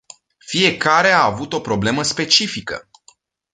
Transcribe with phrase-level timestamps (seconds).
[0.45, 2.89] Fiecare a avut o problemă specifică.